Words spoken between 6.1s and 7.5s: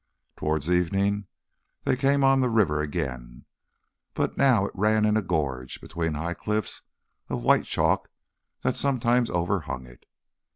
high cliffs of